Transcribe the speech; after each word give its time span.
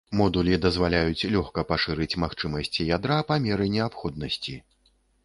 Модулі 0.19 0.55
дазваляюць 0.61 1.27
лёгка 1.35 1.63
пашырыць 1.71 2.17
магчымасці 2.23 2.87
ядра 2.97 3.19
па 3.33 3.39
меры 3.45 3.69
неабходнасці. 3.77 4.57